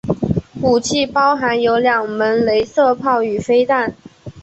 [0.63, 3.93] 武器包含有两门雷射炮与飞弹。